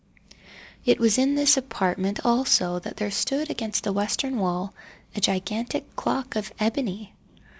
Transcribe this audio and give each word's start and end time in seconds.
It 0.83 0.97
was 0.99 1.19
in 1.19 1.35
this 1.35 1.57
apartment, 1.57 2.21
also, 2.25 2.79
that 2.79 2.97
there 2.97 3.11
stood 3.11 3.51
against 3.51 3.83
the 3.83 3.93
western 3.93 4.39
wall, 4.39 4.73
a 5.15 5.21
gigantic 5.21 5.95
clock 5.95 6.35
of 6.35 6.51
ebony. 6.59 7.13